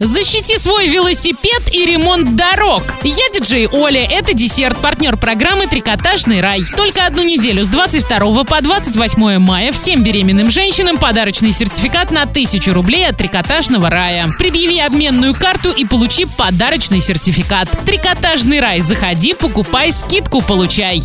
Защити 0.00 0.56
свой 0.58 0.86
велосипед 0.86 1.62
и 1.72 1.84
ремонт 1.84 2.36
дорог. 2.36 2.84
Я 3.02 3.28
диджей 3.34 3.66
Оля. 3.66 4.06
Это 4.08 4.32
десерт, 4.32 4.78
партнер 4.80 5.16
программы 5.16 5.66
«Трикотажный 5.66 6.40
рай». 6.40 6.60
Только 6.76 7.04
одну 7.04 7.24
неделю 7.24 7.64
с 7.64 7.68
22 7.68 8.44
по 8.44 8.62
28 8.62 9.38
мая 9.38 9.72
всем 9.72 10.04
беременным 10.04 10.52
женщинам 10.52 10.98
подарочный 10.98 11.50
сертификат 11.50 12.12
на 12.12 12.22
1000 12.22 12.72
рублей 12.74 13.08
от 13.08 13.16
«Трикотажного 13.16 13.90
рая». 13.90 14.28
Предъяви 14.38 14.78
обменную 14.78 15.34
карту 15.34 15.72
и 15.72 15.84
получи 15.84 16.26
подарочный 16.26 17.00
сертификат. 17.00 17.68
«Трикотажный 17.84 18.60
рай». 18.60 18.78
Заходи, 18.78 19.34
покупай, 19.34 19.92
скидку 19.92 20.42
получай. 20.42 21.02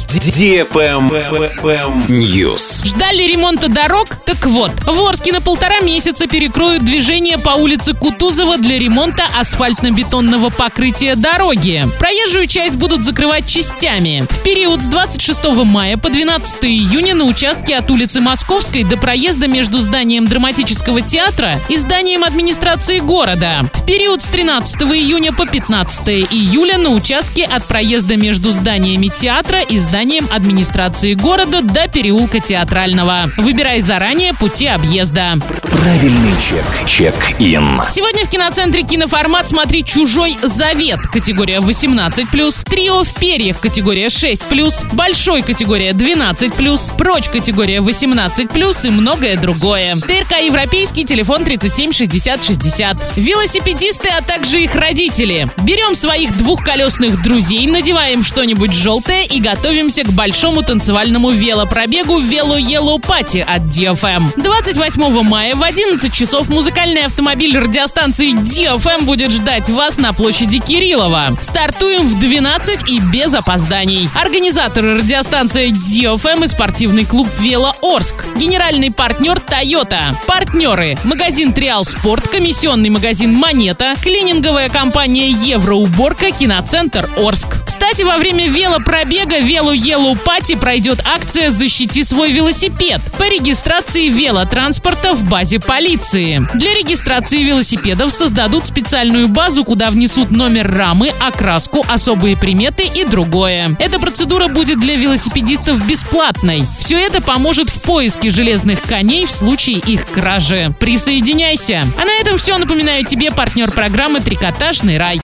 News. 2.10 2.86
Ждали 2.86 3.24
ремонта 3.24 3.70
дорог? 3.70 4.10
Так 4.24 4.46
вот, 4.46 4.72
в 4.86 5.02
Орске 5.02 5.34
на 5.34 5.42
полтора 5.42 5.80
месяца 5.80 6.28
перекроют 6.28 6.86
движение 6.86 7.40
по 7.40 7.56
улице 7.56 7.96
Кутузова 7.96 8.60
для 8.60 8.83
ремонта 8.84 9.24
асфальтно-бетонного 9.40 10.54
покрытия 10.54 11.16
дороги. 11.16 11.88
Проезжую 12.00 12.48
часть 12.48 12.76
будут 12.76 13.06
закрывать 13.06 13.48
частями. 13.48 14.26
В 14.30 14.44
период 14.44 14.84
с 14.84 14.88
26 14.88 15.42
мая 15.64 15.96
по 15.96 16.10
12 16.10 16.66
июня 16.66 17.16
на 17.16 17.24
участке 17.24 17.78
от 17.78 17.90
улицы 17.90 18.20
Московской 18.20 18.84
до 18.84 18.98
проезда 18.98 19.48
между 19.48 19.80
зданием 19.80 20.28
драматического 20.28 21.00
театра 21.00 21.62
и 21.70 21.78
зданием 21.78 22.26
администрации 22.26 23.00
города. 23.00 23.70
В 23.74 23.86
период 23.86 24.22
с 24.22 24.26
13 24.26 24.82
июня 24.82 25.32
по 25.32 25.46
15 25.46 26.10
июля 26.32 26.78
на 26.78 26.90
участке 26.90 27.46
от 27.46 27.64
проезда 27.64 28.18
между 28.18 28.52
зданиями 28.52 29.08
театра 29.08 29.62
и 29.62 29.78
зданием 29.78 30.28
администрации 30.30 31.14
города 31.14 31.62
до 31.62 31.88
переулка 31.88 32.42
Театрального. 32.42 33.30
Выбирай 33.38 33.80
заранее 33.80 34.34
пути 34.34 34.68
объезда. 34.68 35.38
Правильный 35.84 36.32
чек. 36.40 36.64
Чек-ин. 36.88 37.82
Сегодня 37.90 38.24
в 38.24 38.30
киноцентре 38.30 38.84
киноформат 38.84 39.50
«Смотри 39.50 39.84
чужой 39.84 40.38
завет» 40.42 41.02
категория 41.12 41.58
18+, 41.58 42.70
«Трио 42.70 43.04
в 43.04 43.14
перьях» 43.16 43.60
категория 43.60 44.06
6+, 44.08 44.94
«Большой» 44.94 45.42
категория 45.42 45.92
12+, 45.92 46.96
«Прочь» 46.98 47.28
категория 47.28 47.80
18+, 47.80 48.88
и 48.88 48.90
многое 48.92 49.36
другое. 49.36 49.96
ТРК 49.96 50.40
«Европейский», 50.46 51.04
телефон 51.04 51.44
37 51.44 51.92
60 51.92 52.42
60. 52.42 52.98
Велосипедисты, 53.18 54.08
а 54.18 54.22
также 54.22 54.62
их 54.62 54.76
родители. 54.76 55.50
Берем 55.64 55.96
своих 55.96 56.38
двухколесных 56.38 57.22
друзей, 57.22 57.68
надеваем 57.68 58.24
что-нибудь 58.24 58.72
желтое 58.72 59.26
и 59.26 59.42
готовимся 59.42 60.06
к 60.06 60.14
большому 60.14 60.64
танцевальному 60.64 61.32
велопробегу 61.32 62.20
«Вело 62.20 62.58
Yellow 62.58 63.06
Пати» 63.06 63.46
от 63.46 63.64
DFM. 63.64 64.42
28 64.42 65.24
мая 65.24 65.56
в 65.56 65.73
11 65.74 66.14
часов 66.14 66.50
музыкальный 66.50 67.04
автомобиль 67.06 67.58
радиостанции 67.58 68.34
DFM 68.34 69.06
будет 69.06 69.32
ждать 69.32 69.72
вас 69.72 69.98
на 69.98 70.14
площади 70.14 70.60
Кириллова. 70.60 71.36
Стартуем 71.42 72.08
в 72.08 72.20
12 72.20 72.88
и 72.90 73.00
без 73.00 73.34
опозданий. 73.34 74.08
Организаторы 74.14 75.00
радиостанция 75.00 75.70
DFM 75.70 76.46
и 76.46 76.48
спортивный 76.48 77.06
клуб 77.06 77.28
«Вело 77.40 77.74
Орск». 77.82 78.14
Генеральный 78.36 78.92
партнер 78.92 79.38
Toyota. 79.40 80.16
Партнеры. 80.28 80.96
Магазин 81.06 81.54
Триал 81.54 81.86
Спорт, 81.86 82.28
комиссионный 82.28 82.92
магазин 82.92 83.34
Монета, 83.34 83.96
клининговая 84.00 84.70
компания 84.70 85.32
Евроуборка, 85.32 86.30
киноцентр 86.30 87.10
Орск. 87.18 87.66
Кстати, 87.66 88.04
во 88.04 88.18
время 88.18 88.48
велопробега 88.48 89.40
Велу 89.40 89.74
Yellow 89.74 90.20
Пати 90.20 90.54
пройдет 90.56 91.02
акция 91.04 91.50
«Защити 91.50 92.04
свой 92.04 92.32
велосипед» 92.32 93.02
по 93.18 93.24
регистрации 93.24 94.10
велотранспорта 94.10 95.14
в 95.14 95.24
базе 95.24 95.63
полиции. 95.66 96.46
Для 96.56 96.74
регистрации 96.74 97.44
велосипедов 97.44 98.12
создадут 98.12 98.66
специальную 98.66 99.28
базу, 99.28 99.64
куда 99.64 99.90
внесут 99.92 100.32
номер 100.32 100.72
рамы, 100.72 101.12
окраску, 101.20 101.86
особые 101.88 102.38
приметы 102.38 102.84
и 102.84 103.04
другое. 103.04 103.76
Эта 103.80 104.00
процедура 104.00 104.48
будет 104.48 104.80
для 104.80 104.96
велосипедистов 104.96 105.86
бесплатной. 105.88 106.64
Все 106.80 107.00
это 107.00 107.22
поможет 107.22 107.70
в 107.70 107.82
поиске 107.82 108.30
железных 108.30 108.82
коней 108.82 109.26
в 109.26 109.32
случае 109.32 109.78
их 109.78 110.06
кражи. 110.06 110.72
Присоединяйся! 110.80 111.86
А 111.98 112.06
на 112.06 112.12
этом 112.22 112.38
все. 112.38 112.58
Напоминаю 112.58 113.04
тебе 113.06 113.32
партнер 113.32 113.72
программы 113.72 114.20
«Трикотажный 114.20 114.98
рай». 114.98 115.12